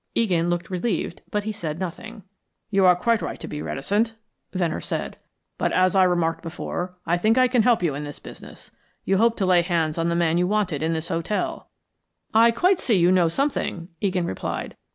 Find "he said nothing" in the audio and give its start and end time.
1.43-2.23